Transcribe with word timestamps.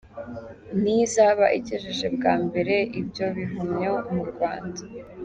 Ni 0.81 0.93
yo 0.97 1.01
izaba 1.05 1.45
igejeje 1.57 2.07
bwa 2.15 2.33
mbere 2.45 2.75
ibyo 2.99 3.25
bihumyo 3.37 3.91
mu 4.13 4.23
Rwanda. 4.31 4.81